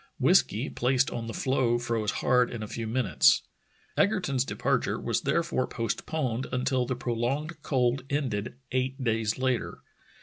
Whiskey 0.17 0.67
placed 0.67 1.11
on 1.11 1.27
the 1.27 1.31
floe 1.35 1.77
froze 1.77 2.09
hard 2.25 2.49
in 2.49 2.63
a 2.63 2.67
few 2.67 2.87
minutes. 2.87 3.43
Egerton's 3.95 4.43
departure 4.43 4.99
was 4.99 5.21
therefore 5.21 5.67
postponed 5.67 6.47
until 6.51 6.87
the 6.87 6.95
prolonged 6.95 7.61
cold 7.61 8.01
ended 8.09 8.55
eight 8.71 9.03
days 9.03 9.37
later. 9.37 9.83